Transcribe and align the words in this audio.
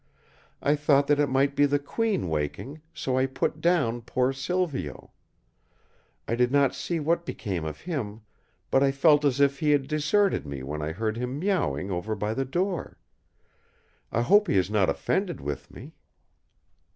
I 0.63 0.75
thought 0.75 1.05
that 1.05 1.19
it 1.19 1.29
might 1.29 1.55
be 1.55 1.67
the 1.67 1.77
Queen 1.77 2.27
waking, 2.27 2.81
so 2.91 3.19
I 3.19 3.27
put 3.27 3.61
down 3.61 4.01
poor 4.01 4.33
Silvio. 4.33 5.11
I 6.27 6.33
did 6.33 6.51
not 6.51 6.73
see 6.73 6.99
what 6.99 7.23
became 7.23 7.65
of 7.65 7.81
him; 7.81 8.21
but 8.71 8.81
I 8.81 8.91
felt 8.91 9.23
as 9.23 9.39
if 9.39 9.59
he 9.59 9.69
had 9.69 9.87
deserted 9.87 10.43
me 10.43 10.63
when 10.63 10.81
I 10.81 10.91
heard 10.91 11.17
him 11.17 11.37
mewing 11.37 11.91
over 11.91 12.15
by 12.15 12.33
the 12.33 12.45
door. 12.45 12.97
I 14.11 14.23
hope 14.23 14.47
he 14.47 14.57
is 14.57 14.71
not 14.71 14.89
offended 14.89 15.39
with 15.39 15.69
me!" 15.69 15.93